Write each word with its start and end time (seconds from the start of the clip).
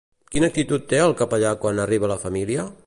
Quina 0.35 0.47
actitud 0.51 0.87
té 0.93 1.03
el 1.03 1.13
capellà 1.21 1.53
quan 1.67 1.85
arriba 1.87 2.13
la 2.15 2.21
família? 2.27 2.69